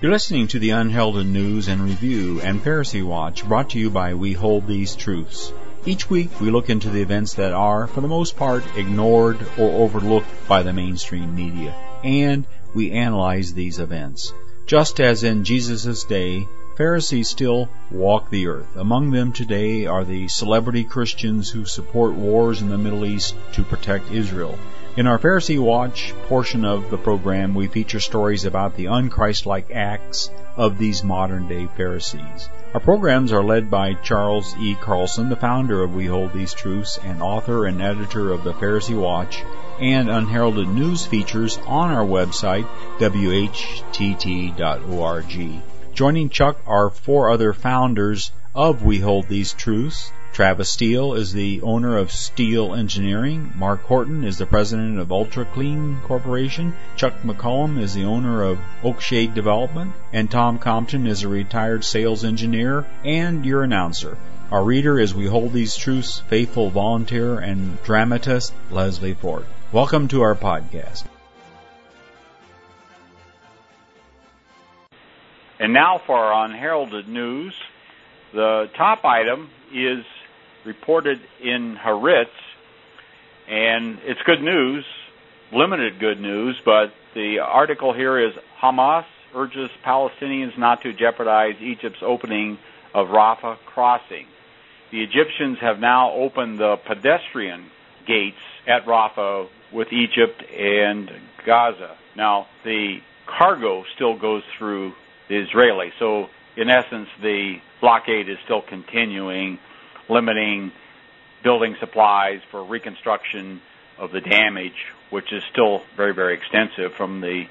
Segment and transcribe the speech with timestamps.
[0.00, 4.14] You're listening to the Unheralded News and Review and Pharisee Watch brought to you by
[4.14, 5.52] We Hold These Truths.
[5.84, 9.82] Each week we look into the events that are, for the most part, ignored or
[9.82, 11.74] overlooked by the mainstream media.
[12.04, 12.46] And
[12.76, 14.32] we analyze these events.
[14.66, 16.46] Just as in Jesus' day,
[16.76, 18.76] Pharisees still walk the earth.
[18.76, 23.64] Among them today are the celebrity Christians who support wars in the Middle East to
[23.64, 24.56] protect Israel.
[24.98, 30.28] In our Pharisee Watch portion of the program, we feature stories about the unchristlike acts
[30.56, 32.48] of these modern day Pharisees.
[32.74, 34.74] Our programs are led by Charles E.
[34.74, 39.00] Carlson, the founder of We Hold These Truths and author and editor of the Pharisee
[39.00, 39.44] Watch
[39.78, 42.66] and unheralded news features on our website,
[42.98, 44.42] whtt.org.
[45.94, 50.10] Joining Chuck are four other founders of We Hold These Truths.
[50.38, 53.52] Travis Steele is the owner of Steele Engineering.
[53.56, 56.76] Mark Horton is the president of Ultra Clean Corporation.
[56.94, 59.92] Chuck McCollum is the owner of Oakshade Development.
[60.12, 64.16] And Tom Compton is a retired sales engineer and your announcer.
[64.52, 69.44] Our reader is We Hold These Truths faithful volunteer and dramatist Leslie Ford.
[69.72, 71.02] Welcome to our podcast.
[75.58, 77.54] And now for our unheralded news.
[78.32, 80.04] The top item is
[80.68, 82.26] reported in Haaretz,
[83.48, 84.84] and it's good news,
[85.50, 92.02] limited good news, but the article here is Hamas urges Palestinians not to jeopardize Egypt's
[92.02, 92.58] opening
[92.94, 94.26] of Rafah crossing.
[94.90, 97.70] The Egyptians have now opened the pedestrian
[98.06, 101.10] gates at Rafah with Egypt and
[101.46, 101.96] Gaza.
[102.14, 104.92] Now, the cargo still goes through
[105.30, 105.92] the Israeli.
[105.98, 106.26] So,
[106.58, 109.58] in essence, the blockade is still continuing
[110.08, 110.72] limiting
[111.42, 113.60] building supplies for reconstruction
[113.98, 117.44] of the damage, which is still very, very extensive from the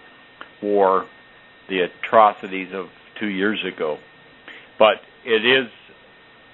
[0.62, 1.06] war,
[1.70, 3.98] the atrocities of two years ago.
[4.80, 5.70] But it is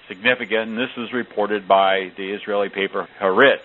[0.07, 3.59] significant, and this is reported by the Israeli paper Haaretz.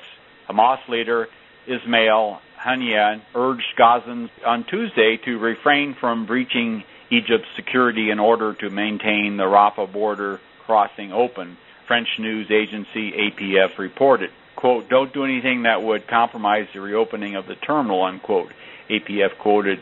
[0.48, 1.28] Hamas leader
[1.66, 8.70] Ismail Haniyeh urged Gazans on Tuesday to refrain from breaching Egypt's security in order to
[8.70, 11.56] maintain the Rafah border crossing open.
[11.88, 14.30] French news agency APF reported.
[14.54, 18.52] Quote, don't do anything that would compromise the reopening of the terminal, unquote.
[18.90, 19.80] APF quoted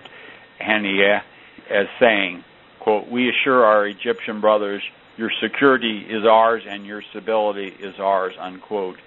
[0.60, 1.22] Haniyeh
[1.68, 2.44] as saying,
[2.78, 4.82] quote, we assure our Egyptian brothers
[5.16, 8.98] your security is ours and your stability is ours, unquote.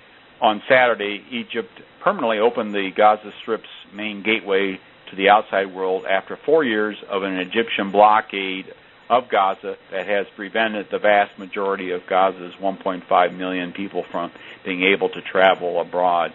[0.41, 4.79] On Saturday, Egypt permanently opened the Gaza Strip's main gateway
[5.09, 8.73] to the outside world after four years of an Egyptian blockade
[9.09, 14.31] of Gaza that has prevented the vast majority of Gaza's 1.5 million people from
[14.63, 16.33] being able to travel abroad.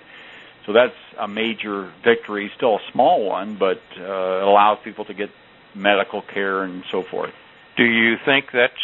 [0.67, 5.31] So that's a major victory, still a small one, but uh, allows people to get
[5.75, 7.33] medical care and so forth.
[7.77, 8.75] Do you think that's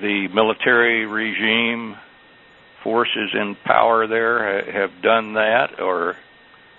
[0.00, 1.96] the military regime
[2.82, 6.16] forces in power there have done that, or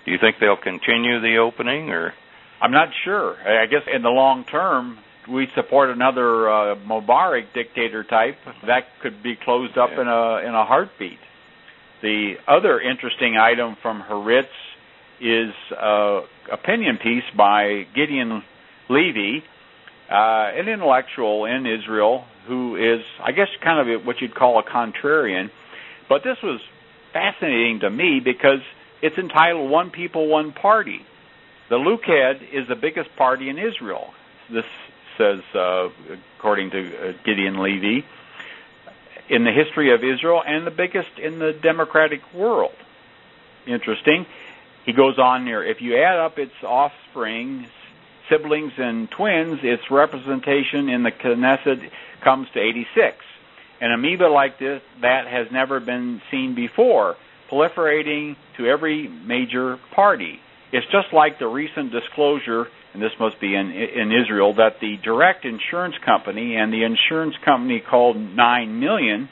[0.04, 2.12] do you think they'll continue the opening, or?
[2.60, 3.36] I'm not sure.
[3.44, 4.98] I guess in the long term,
[5.30, 10.02] we support another uh, Mubarak dictator type, that could be closed up yeah.
[10.02, 11.18] in a in a heartbeat.
[12.02, 14.46] The other interesting item from Haaretz
[15.20, 16.22] is uh,
[16.52, 18.42] opinion piece by Gideon
[18.88, 19.44] Levy,
[20.10, 20.14] uh,
[20.58, 25.50] an intellectual in Israel who is, I guess, kind of what you'd call a contrarian.
[26.08, 26.60] But this was
[27.12, 28.58] fascinating to me because
[29.00, 31.00] it's entitled "One People, One Party."
[31.70, 34.08] The Likud is the biggest party in Israel.
[34.52, 34.64] This
[35.18, 35.88] says, uh,
[36.38, 38.04] according to uh, Gideon Levy,
[39.28, 42.74] in the history of Israel and the biggest in the democratic world.
[43.66, 44.26] Interesting.
[44.84, 47.66] He goes on here, if you add up its offspring,
[48.28, 51.90] siblings and twins, its representation in the Knesset
[52.22, 53.16] comes to 86.
[53.80, 57.16] An amoeba like this, that has never been seen before,
[57.50, 60.40] proliferating to every major party.
[60.72, 64.98] It's just like the recent disclosure and this must be in, in Israel, that the
[65.02, 69.28] direct insurance company and the insurance company called 9 Million,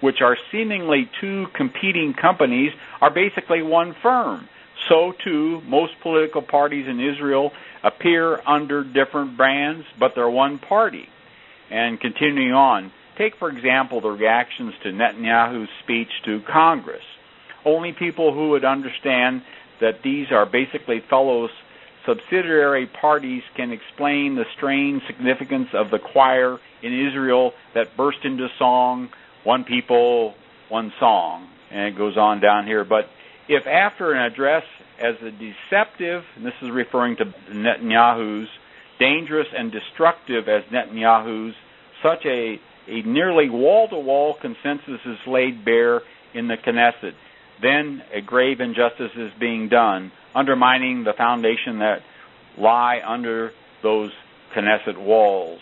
[0.00, 4.48] which are seemingly two competing companies, are basically one firm.
[4.88, 11.08] So too, most political parties in Israel appear under different brands, but they're one party.
[11.70, 17.02] And continuing on, take for example the reactions to Netanyahu's speech to Congress.
[17.64, 19.42] Only people who would understand
[19.80, 21.50] that these are basically fellows
[22.06, 28.48] subsidiary parties can explain the strange significance of the choir in Israel that burst into
[28.58, 29.10] song,
[29.44, 30.34] one people,
[30.68, 31.48] one song.
[31.70, 32.84] And it goes on down here.
[32.84, 33.10] But
[33.48, 34.64] if after an address
[34.98, 38.48] as a deceptive, and this is referring to Netanyahu's
[38.98, 41.54] dangerous and destructive as Netanyahu's,
[42.02, 46.02] such a, a nearly wall-to-wall consensus is laid bare
[46.34, 47.14] in the Knesset.
[47.60, 52.02] Then a grave injustice is being done, undermining the foundation that
[52.58, 54.10] lie under those
[54.54, 55.60] Knesset walls.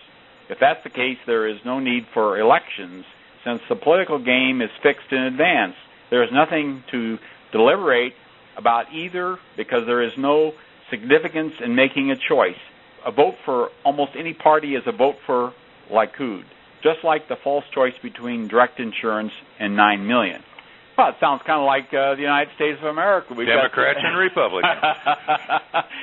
[0.48, 3.04] If that's the case, there is no need for elections,
[3.44, 5.74] since the political game is fixed in advance.
[6.10, 7.18] There is nothing to
[7.52, 8.14] deliberate
[8.56, 10.54] about either because there is no
[10.90, 12.58] significance in making a choice.
[13.06, 15.52] A vote for almost any party is a vote for
[15.90, 16.44] Likud,
[16.82, 20.42] just like the false choice between direct insurance and 9 million.
[20.96, 23.34] Well, it sounds kind of like uh, the United States of America.
[23.34, 24.10] We've Democrats got...
[24.10, 24.80] and Republicans.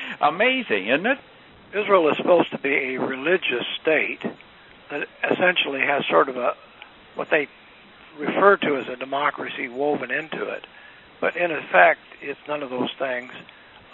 [0.22, 1.20] Amazing, isn't it?
[1.74, 4.22] Israel is supposed to be a religious state
[4.90, 6.56] that essentially has sort of a
[7.16, 7.48] what they
[8.20, 10.66] refer to as a democracy woven into it.
[11.22, 13.32] But in effect, it's none of those things.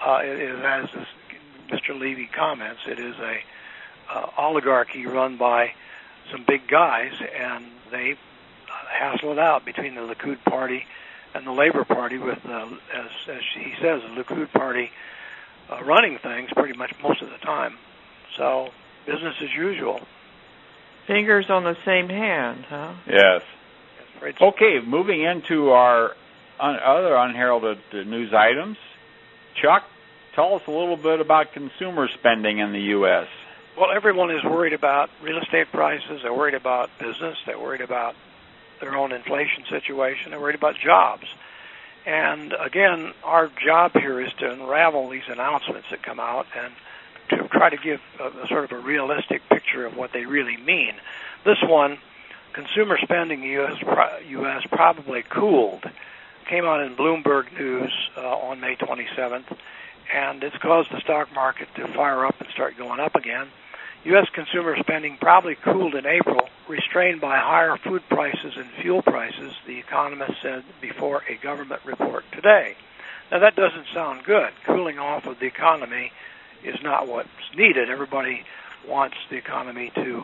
[0.03, 0.85] Uh, it is, as
[1.69, 2.00] Mr.
[2.00, 3.38] Levy comments, it is a
[4.11, 5.73] uh, oligarchy run by
[6.31, 8.15] some big guys, and they
[8.97, 10.85] hassle it out between the Likud party
[11.33, 14.91] and the Labor Party, with uh, as as he says, the Likud party
[15.69, 17.77] uh, running things pretty much most of the time.
[18.38, 18.69] So
[19.05, 20.01] business as usual.
[21.05, 22.94] Fingers on the same hand, huh?
[23.07, 23.41] Yes.
[24.41, 26.15] Okay, moving into our
[26.59, 28.77] un- other unheralded news items.
[29.61, 29.83] Chuck,
[30.35, 33.27] tell us a little bit about consumer spending in the U.S.
[33.77, 36.21] Well, everyone is worried about real estate prices.
[36.23, 37.38] They're worried about business.
[37.45, 38.15] They're worried about
[38.79, 40.31] their own inflation situation.
[40.31, 41.25] They're worried about jobs.
[42.06, 46.74] And again, our job here is to unravel these announcements that come out and
[47.29, 50.56] to try to give a, a sort of a realistic picture of what they really
[50.57, 50.94] mean.
[51.44, 51.97] This one,
[52.53, 53.83] consumer spending in U.S.
[54.29, 54.63] U.S.
[54.71, 55.83] probably cooled,
[56.45, 59.57] came out in Bloomberg News uh, on May 27th,
[60.13, 63.47] and it's caused the stock market to fire up and start going up again.
[64.05, 64.27] U.S.
[64.33, 69.79] consumer spending probably cooled in April, restrained by higher food prices and fuel prices, the
[69.79, 72.75] economist said before a government report today.
[73.31, 74.53] Now that doesn't sound good.
[74.65, 76.11] Cooling off of the economy
[76.63, 77.89] is not what's needed.
[77.89, 78.44] Everybody
[78.88, 80.23] wants the economy to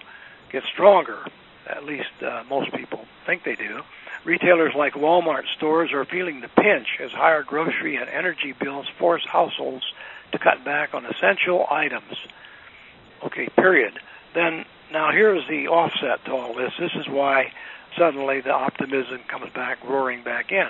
[0.51, 1.25] get stronger.
[1.67, 3.81] At least uh, most people think they do.
[4.23, 9.25] Retailers like Walmart stores are feeling the pinch as higher grocery and energy bills force
[9.25, 9.83] households
[10.31, 12.15] to cut back on essential items.
[13.23, 13.99] Okay, period.
[14.33, 16.73] Then now here's the offset to all this.
[16.79, 17.51] This is why
[17.97, 20.67] suddenly the optimism comes back roaring back in.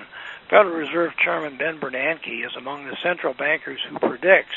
[0.49, 4.55] Federal Reserve Chairman Ben Bernanke is among the central bankers who predicts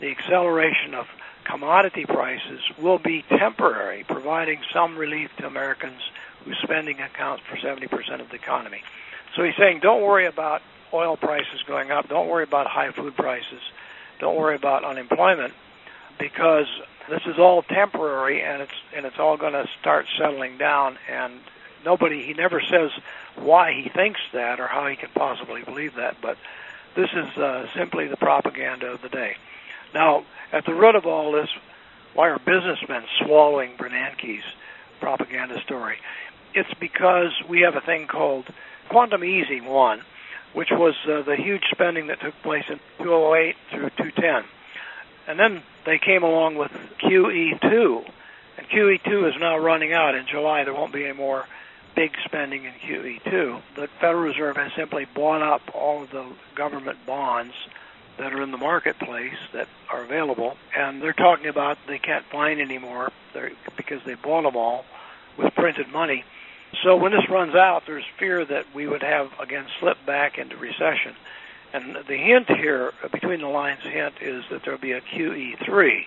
[0.00, 1.06] the acceleration of
[1.44, 6.00] commodity prices will be temporary, providing some relief to Americans
[6.44, 8.82] whose spending accounts for 70% of the economy.
[9.34, 10.62] So he's saying don't worry about
[10.92, 13.60] oil prices going up, don't worry about high food prices,
[14.20, 15.54] don't worry about unemployment
[16.18, 16.66] because
[17.08, 21.40] this is all temporary and it's and it's all going to start settling down and
[21.84, 22.90] nobody he never says
[23.36, 26.36] why he thinks that or how he can possibly believe that but
[26.96, 29.36] this is uh, simply the propaganda of the day.
[29.92, 31.48] Now at the root of all this
[32.14, 34.44] why are businessmen swallowing Bernanke's
[35.00, 35.96] propaganda story?
[36.54, 38.46] It's because we have a thing called
[38.88, 40.02] quantum easing one
[40.54, 44.44] which was uh, the huge spending that took place in 2008 through 2010
[45.26, 48.04] and then they came along with QE2,
[48.58, 50.64] and QE2 is now running out in July.
[50.64, 51.46] There won't be any more
[51.94, 53.60] big spending in QE2.
[53.76, 57.54] The Federal Reserve has simply bought up all of the government bonds
[58.18, 62.60] that are in the marketplace that are available, and they're talking about they can't find
[62.60, 63.10] any more
[63.76, 64.84] because they bought them all
[65.36, 66.24] with printed money.
[66.82, 70.56] So when this runs out, there's fear that we would have again slip back into
[70.56, 71.14] recession.
[71.74, 76.06] And the hint here, between the lines hint, is that there'll be a QE3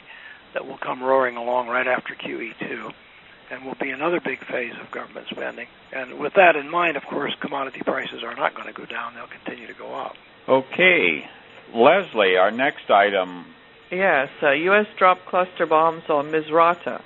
[0.53, 2.93] that will come roaring along right after QE2
[3.51, 5.67] and will be another big phase of government spending.
[5.91, 9.13] And with that in mind, of course, commodity prices are not going to go down.
[9.13, 10.15] They'll continue to go up.
[10.47, 11.29] Okay.
[11.75, 13.45] Leslie, our next item.
[13.91, 14.85] Yes, uh, U.S.
[14.97, 17.01] dropped cluster bombs on Misrata.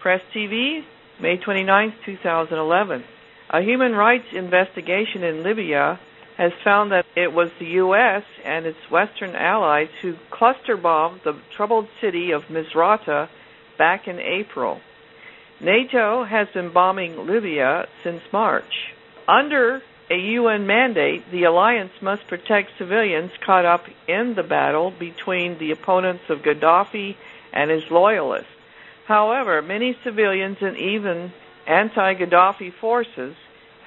[0.00, 0.82] Press TV,
[1.20, 3.04] May 29, 2011.
[3.50, 6.00] A human rights investigation in Libya
[6.38, 8.22] has found that it was the U.S.
[8.44, 13.28] and its Western allies who cluster bombed the troubled city of Misrata
[13.76, 14.80] back in April.
[15.60, 18.94] NATO has been bombing Libya since March.
[19.26, 25.58] Under a UN mandate, the alliance must protect civilians caught up in the battle between
[25.58, 27.16] the opponents of Gaddafi
[27.52, 28.52] and his loyalists.
[29.06, 31.32] However, many civilians and even
[31.66, 33.34] anti-Gaddafi forces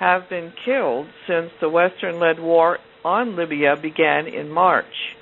[0.01, 5.15] have been killed since the Western led war on Libya began in March.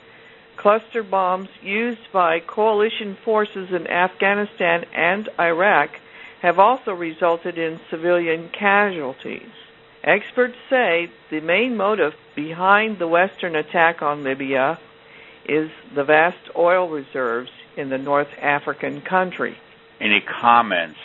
[0.55, 5.89] cluster bombs used by coalition forces in Afghanistan and Iraq
[6.41, 9.51] have also resulted in civilian casualties.
[10.01, 14.79] Experts say the main motive behind the Western attack on Libya
[15.45, 19.57] is the vast oil reserves in the North African country.
[20.00, 21.00] Any comments?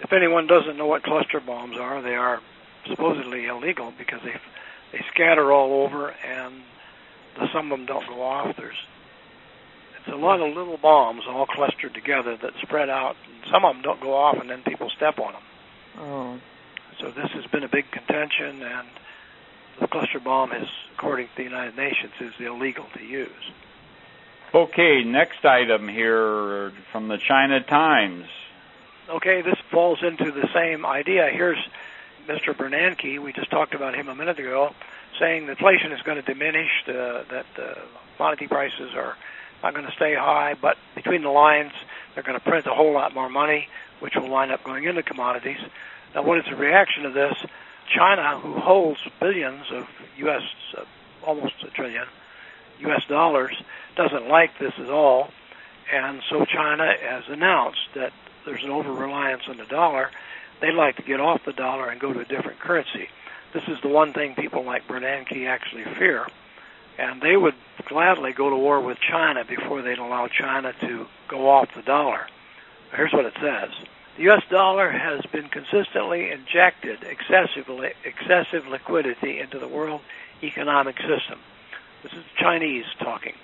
[0.00, 2.40] If anyone doesn't know what cluster bombs are, they are
[2.88, 4.36] supposedly illegal because they
[4.92, 6.62] they scatter all over and
[7.38, 8.56] the, some of them don't go off.
[8.56, 8.76] There's
[10.06, 13.16] it's a lot of little bombs all clustered together that spread out.
[13.26, 15.42] And some of them don't go off, and then people step on them.
[15.98, 16.40] Oh.
[17.00, 18.86] So this has been a big contention, and
[19.80, 23.30] the cluster bomb is, according to the United Nations, is illegal to use.
[24.54, 28.26] Okay, next item here from the China Times.
[29.08, 31.28] Okay, this falls into the same idea.
[31.32, 31.58] Here's
[32.26, 32.54] Mr.
[32.54, 33.22] Bernanke.
[33.22, 34.74] We just talked about him a minute ago,
[35.18, 37.78] saying inflation is going to diminish, the, that the
[38.16, 39.16] commodity prices are
[39.62, 41.72] not going to stay high, but between the lines,
[42.14, 43.68] they're going to print a whole lot more money,
[44.00, 45.58] which will wind up going into commodities.
[46.14, 47.34] Now, what is the reaction to this?
[47.94, 49.86] China, who holds billions of
[50.18, 50.42] U.S.,
[50.76, 50.84] uh,
[51.24, 52.06] almost a trillion
[52.80, 53.02] U.S.
[53.08, 53.56] dollars,
[53.96, 55.30] doesn't like this at all,
[55.92, 58.12] and so China has announced that
[58.44, 60.10] there's an over-reliance on the dollar.
[60.60, 63.08] They'd like to get off the dollar and go to a different currency.
[63.52, 66.26] This is the one thing people like Bernanke actually fear,
[66.98, 67.54] and they would
[67.86, 72.26] gladly go to war with China before they'd allow China to go off the dollar.
[72.94, 73.70] Here's what it says.
[74.16, 74.42] The U.S.
[74.50, 80.00] dollar has been consistently injected excessively, excessive liquidity into the world
[80.42, 81.38] economic system.
[82.02, 83.34] This is Chinese talking.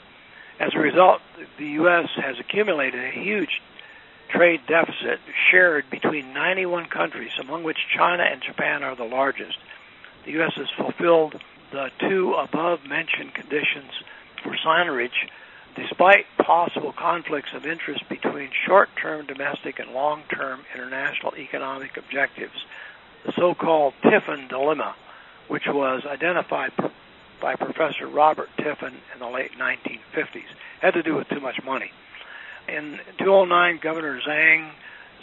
[0.58, 1.20] As a result,
[1.58, 2.08] the U.S.
[2.16, 3.60] has accumulated a huge
[4.28, 9.58] trade deficit shared between 91 countries, among which China and Japan are the largest.
[10.24, 10.52] The U.S.
[10.56, 13.90] has fulfilled the two above mentioned conditions
[14.42, 15.28] for seigniorage
[15.74, 22.64] despite possible conflicts of interest between short-term domestic and long-term international economic objectives,
[23.24, 24.94] the so-called Triffin dilemma,
[25.48, 26.72] which was identified
[27.40, 30.44] by Professor Robert Triffin in the late 1950s,
[30.80, 31.90] had to do with too much money.
[32.72, 34.70] In 2009, Governor Zhang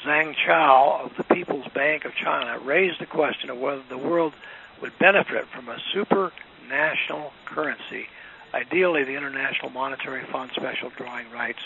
[0.05, 4.33] Zhang Chao of the People's Bank of China raised the question of whether the world
[4.81, 8.07] would benefit from a supranational currency
[8.53, 11.59] ideally the International Monetary Fund special drawing rights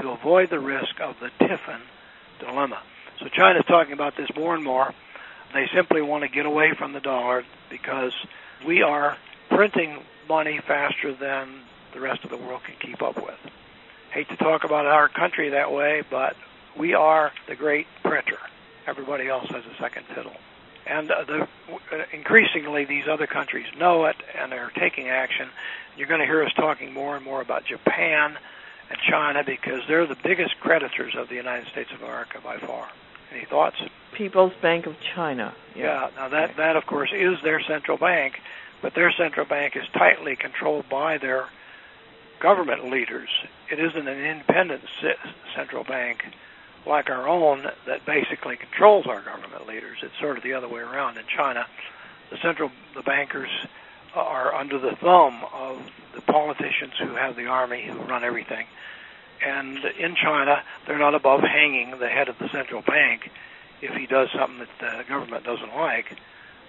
[0.00, 1.80] to avoid the risk of the Triffin
[2.40, 2.82] dilemma.
[3.18, 4.92] So China is talking about this more and more.
[5.54, 8.12] They simply want to get away from the dollar because
[8.66, 9.16] we are
[9.48, 11.60] printing money faster than
[11.92, 13.38] the rest of the world can keep up with.
[14.16, 16.36] Hate to talk about our country that way, but
[16.74, 18.38] we are the great printer.
[18.86, 20.32] Everybody else has a second fiddle.
[20.86, 25.50] And uh, the, uh, increasingly, these other countries know it and are taking action.
[25.98, 28.38] You're going to hear us talking more and more about Japan
[28.88, 32.88] and China because they're the biggest creditors of the United States of America by far.
[33.30, 33.76] Any thoughts?
[34.14, 35.52] People's Bank of China.
[35.74, 35.82] Yeah.
[35.82, 36.56] yeah now that okay.
[36.56, 38.40] that of course is their central bank,
[38.80, 41.50] but their central bank is tightly controlled by their
[42.40, 43.28] government leaders.
[43.70, 44.82] It isn't an independent
[45.54, 46.24] central bank
[46.86, 49.98] like our own that basically controls our government leaders.
[50.02, 51.66] It's sort of the other way around in China.
[52.30, 53.50] The central the bankers
[54.14, 55.82] are under the thumb of
[56.14, 58.66] the politicians who have the army who run everything.
[59.44, 63.30] And in China, they're not above hanging the head of the central bank
[63.82, 66.16] if he does something that the government doesn't like.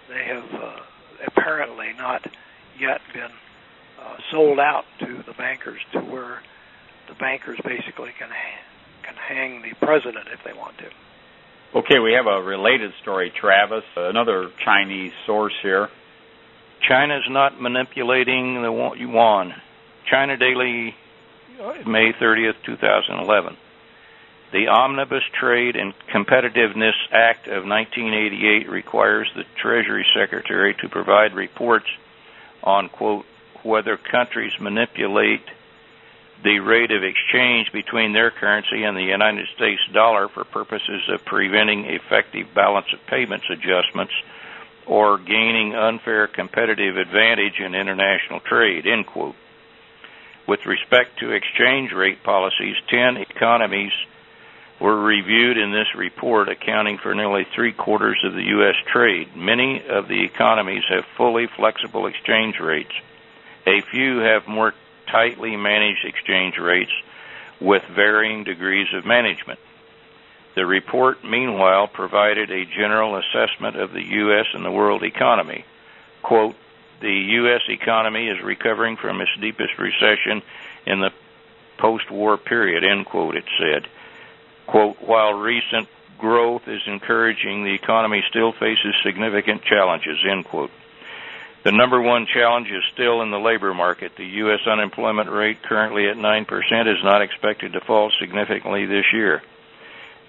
[0.10, 0.80] They have uh,
[1.26, 2.28] apparently not
[2.78, 3.32] yet been
[4.00, 6.42] uh, sold out to the bankers to where
[7.08, 8.30] the bankers basically can
[9.04, 10.90] can hang the president if they want to.
[11.76, 13.84] Okay, we have a related story, Travis.
[13.96, 15.90] Another Chinese source here.
[16.82, 19.54] China's not manipulating the yuan.
[20.10, 20.96] China Daily,
[21.86, 23.58] May 30th, 2011.
[24.54, 31.88] The Omnibus Trade and Competitiveness Act of 1988 requires the Treasury Secretary to provide reports
[32.64, 33.26] on, quote,
[33.64, 35.44] whether countries manipulate
[36.44, 41.26] the rate of exchange between their currency and the United States dollar for purposes of
[41.26, 44.14] preventing effective balance of payments adjustments
[44.86, 49.36] or gaining unfair competitive advantage in international trade, end quote.
[50.48, 53.92] With respect to exchange rate policies, 10 economies
[54.80, 58.76] were reviewed in this report, accounting for nearly three quarters of the U.S.
[58.92, 59.36] trade.
[59.36, 62.94] Many of the economies have fully flexible exchange rates.
[63.68, 64.74] A few have more
[65.12, 66.92] tightly managed exchange rates
[67.60, 69.60] with varying degrees of management.
[70.56, 74.46] The report, meanwhile, provided a general assessment of the U.S.
[74.54, 75.66] and the world economy.
[76.24, 76.56] Quote,
[77.02, 77.62] the U.S.
[77.68, 80.42] economy is recovering from its deepest recession
[80.86, 81.12] in the
[81.78, 83.88] post-war period, end quote, it said.
[84.66, 90.72] Quote, while recent growth is encouraging, the economy still faces significant challenges, end quote.
[91.68, 94.14] The number one challenge is still in the labor market.
[94.16, 94.62] The U.S.
[94.66, 96.48] unemployment rate, currently at 9%,
[96.88, 99.44] is not expected to fall significantly this year.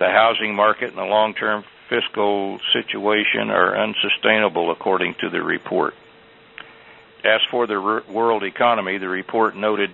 [0.01, 5.95] The housing market and the long-term fiscal situation are unsustainable, according to the report.
[7.23, 9.91] As for the world economy, the report noted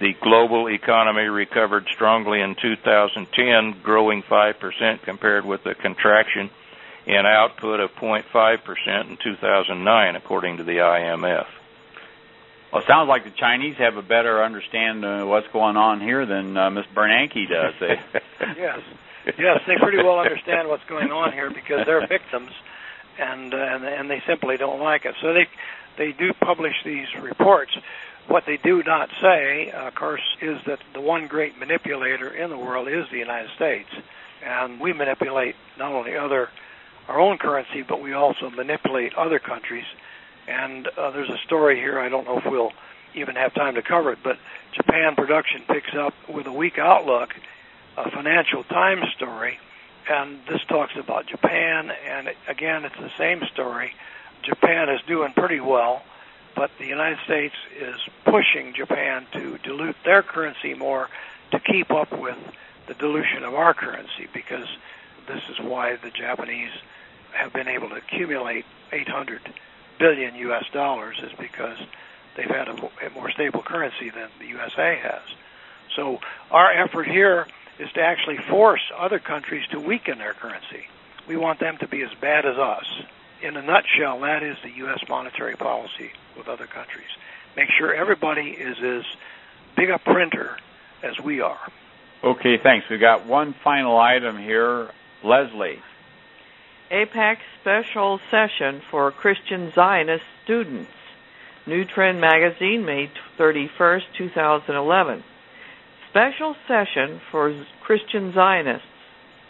[0.00, 6.48] the global economy recovered strongly in 2010, growing 5% compared with the contraction
[7.06, 11.46] in output of 0.5% in 2009, according to the IMF.
[12.72, 16.24] Well, it sounds like the Chinese have a better understanding of what's going on here
[16.24, 16.86] than uh, Ms.
[16.94, 17.74] Bernanke does.
[18.56, 18.80] yes,
[19.38, 22.50] yes, they pretty well understand what's going on here because they're victims,
[23.18, 25.14] and uh, and and they simply don't like it.
[25.20, 25.46] So they
[25.98, 27.72] they do publish these reports.
[28.28, 32.48] What they do not say, uh, of course, is that the one great manipulator in
[32.48, 33.90] the world is the United States,
[34.42, 36.48] and we manipulate not only other
[37.08, 39.84] our own currency, but we also manipulate other countries.
[40.46, 41.98] And uh, there's a story here.
[41.98, 42.72] I don't know if we'll
[43.14, 44.38] even have time to cover it, but
[44.72, 47.30] Japan production picks up with a weak outlook,
[47.96, 49.58] a Financial Times story,
[50.08, 51.92] and this talks about Japan.
[52.08, 53.92] And again, it's the same story.
[54.42, 56.02] Japan is doing pretty well,
[56.56, 61.08] but the United States is pushing Japan to dilute their currency more
[61.52, 62.38] to keep up with
[62.86, 64.66] the dilution of our currency because
[65.26, 66.70] this is why the Japanese
[67.32, 69.40] have been able to accumulate 800
[69.98, 70.64] billion U.S.
[70.72, 71.78] dollars is because
[72.36, 75.22] they've had a, a more stable currency than the USA has.
[75.96, 77.46] So our effort here
[77.78, 80.86] is to actually force other countries to weaken their currency.
[81.26, 82.86] We want them to be as bad as us.
[83.42, 85.00] In a nutshell, that is the U.S.
[85.08, 87.08] monetary policy with other countries.
[87.56, 89.04] Make sure everybody is as
[89.76, 90.56] big a printer
[91.02, 91.58] as we are.
[92.22, 92.88] Okay, thanks.
[92.88, 94.90] We've got one final item here.
[95.24, 95.78] Leslie.
[96.90, 100.90] AIPAC special session for Christian Zionist students.
[101.66, 105.22] New Trend Magazine, May 31st, 2011.
[106.10, 108.86] Special session for Christian Zionists.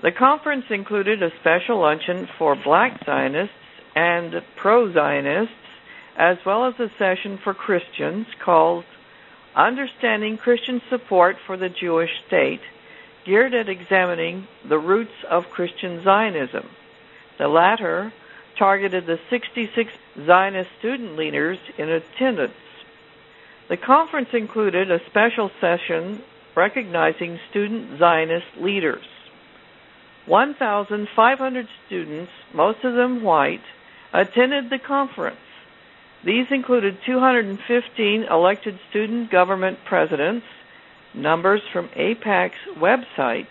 [0.03, 3.55] The conference included a special luncheon for black Zionists
[3.95, 5.55] and pro-Zionists,
[6.17, 8.85] as well as a session for Christians called
[9.55, 12.61] Understanding Christian Support for the Jewish State,
[13.25, 16.69] geared at examining the roots of Christian Zionism.
[17.39, 18.13] The latter
[18.59, 19.93] targeted the 66
[20.27, 22.53] Zionist student leaders in attendance.
[23.69, 26.23] The conference included a special session
[26.55, 29.05] recognizing student Zionist leaders.
[30.27, 33.63] 1,500 students, most of them white,
[34.13, 35.39] attended the conference.
[36.25, 40.47] These included 215 elected student government presidents,
[41.15, 43.47] numbers from AIPAC's website.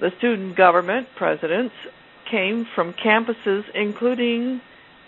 [0.00, 1.74] The student government presidents
[2.30, 4.60] came from campuses including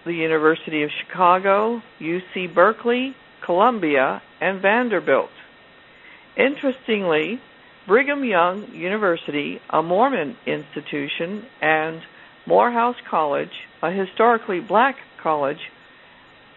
[0.05, 5.31] the University of Chicago, UC Berkeley, Columbia, and Vanderbilt.
[6.37, 7.40] Interestingly,
[7.87, 12.03] Brigham Young University, a Mormon institution, and
[12.46, 15.70] Morehouse College, a historically black college,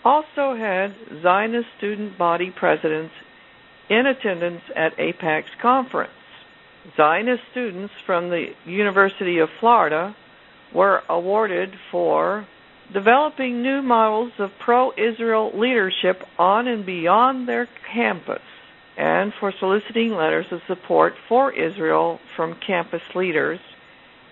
[0.03, 3.13] also had Zionist student body presidents
[3.89, 6.11] in attendance at AIPAC's conference.
[6.95, 10.15] Zionist students from the University of Florida
[10.73, 12.47] were awarded for
[12.93, 18.41] developing new models of pro-Israel leadership on and beyond their campus
[18.97, 23.59] and for soliciting letters of support for Israel from campus leaders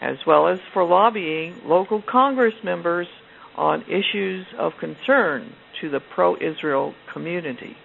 [0.01, 3.07] as well as for lobbying local Congress members
[3.55, 7.75] on issues of concern to the pro-Israel community.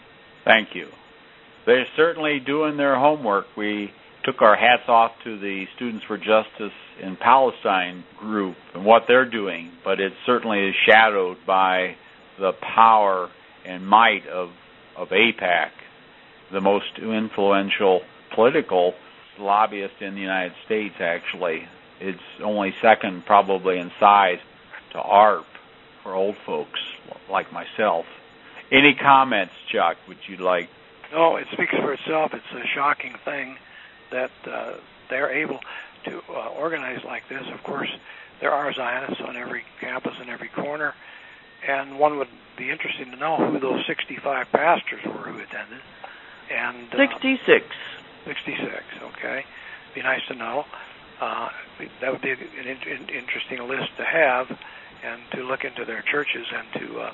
[0.44, 0.88] Thank you.
[1.66, 3.46] They're certainly doing their homework.
[3.56, 3.92] We
[4.24, 9.28] took our hats off to the Students for Justice in Palestine group and what they're
[9.28, 11.96] doing, but it certainly is shadowed by
[12.38, 13.30] the power
[13.64, 14.50] and might of,
[14.96, 15.70] of AIPAC,
[16.52, 18.00] the most influential
[18.34, 18.94] political
[19.38, 21.68] lobbyist in the United States, actually.
[22.00, 24.38] It's only second, probably, in size
[24.92, 25.44] to AARP
[26.02, 26.80] for old folks
[27.30, 28.04] like myself.
[28.70, 30.68] Any comments, Chuck, would you like?
[31.12, 32.32] No, it speaks for itself.
[32.32, 33.56] It's a shocking thing
[34.10, 34.72] that uh,
[35.10, 35.60] they're able
[36.06, 37.44] to uh, organize like this.
[37.52, 37.88] Of course,
[38.40, 40.94] there are Zionists on every campus and every corner,
[41.68, 45.80] and one would be interested to know who those 65 pastors were who attended.
[46.50, 47.64] And uh, 66.
[48.26, 48.72] 66.
[49.16, 49.40] Okay,
[49.94, 50.64] be nice to know.
[51.20, 51.48] Uh,
[52.00, 54.46] that would be an in- interesting list to have,
[55.04, 57.10] and to look into their churches and to uh,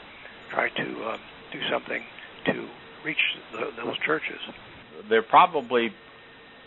[0.54, 1.16] try to uh,
[1.52, 2.02] do something
[2.46, 2.68] to
[3.04, 3.18] reach
[3.52, 4.40] the, those churches.
[5.08, 5.92] they're probably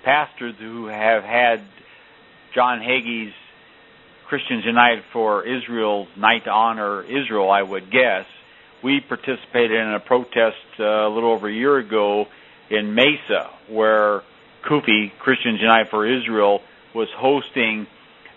[0.03, 1.61] pastors who have had
[2.53, 3.33] John Hagee's
[4.27, 8.25] Christians United for Israel Night to Honor Israel, I would guess.
[8.81, 12.27] We participated in a protest uh, a little over a year ago
[12.69, 14.23] in Mesa, where
[14.63, 16.61] CUFI, Christians United for Israel,
[16.95, 17.87] was hosting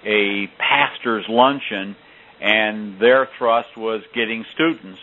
[0.04, 1.96] a pastor's luncheon,
[2.40, 5.00] and their thrust was getting students.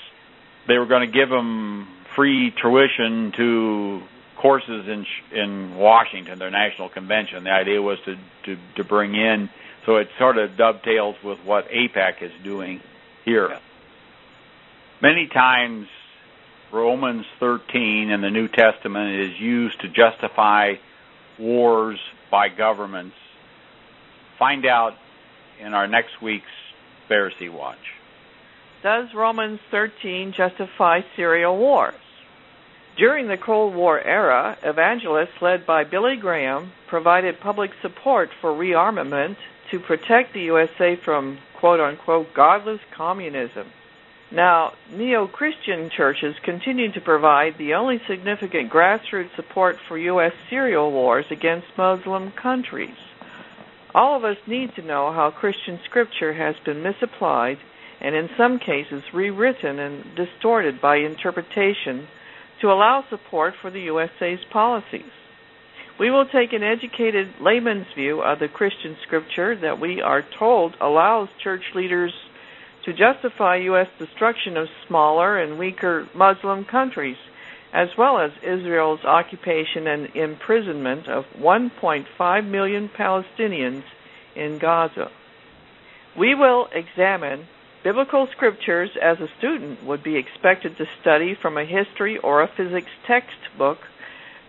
[0.67, 4.01] They were going to give them free tuition to
[4.37, 7.43] courses in in Washington, their national convention.
[7.43, 9.49] The idea was to to, to bring in,
[9.85, 12.81] so it sort of dovetails with what AIPAC is doing
[13.23, 13.49] here.
[13.49, 13.59] Yeah.
[15.01, 15.87] Many times,
[16.71, 20.75] Romans 13 in the New Testament is used to justify
[21.39, 23.15] wars by governments.
[24.37, 24.93] Find out
[25.59, 26.45] in our next week's
[27.09, 27.77] Pharisee Watch.
[28.83, 31.93] Does Romans 13 justify serial wars?
[32.97, 39.37] During the Cold War era, evangelists led by Billy Graham provided public support for rearmament
[39.69, 43.67] to protect the USA from quote unquote godless communism.
[44.31, 50.33] Now, neo Christian churches continue to provide the only significant grassroots support for U.S.
[50.49, 52.97] serial wars against Muslim countries.
[53.93, 57.59] All of us need to know how Christian scripture has been misapplied
[58.01, 62.07] and in some cases rewritten and distorted by interpretation
[62.59, 65.11] to allow support for the USA's policies.
[65.99, 70.75] We will take an educated layman's view of the Christian scripture that we are told
[70.81, 72.13] allows church leaders
[72.85, 73.87] to justify U.S.
[73.99, 77.17] destruction of smaller and weaker Muslim countries,
[77.71, 83.83] as well as Israel's occupation and imprisonment of 1.5 million Palestinians
[84.35, 85.11] in Gaza.
[86.17, 87.47] We will examine
[87.83, 92.47] biblical scriptures as a student would be expected to study from a history or a
[92.47, 93.79] physics textbook,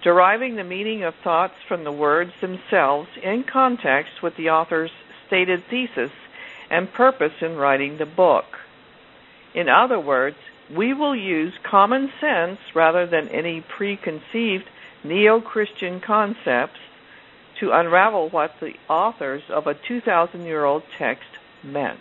[0.02, 4.90] deriving the meaning of thoughts from the words themselves in context with the author's
[5.26, 6.10] stated thesis
[6.70, 8.44] and purpose in writing the book.
[9.54, 10.36] In other words,
[10.74, 14.64] we will use common sense rather than any preconceived
[15.04, 16.78] neo-Christian concepts
[17.60, 21.28] to unravel what the authors of a 2,000 year old text
[21.62, 22.00] meant.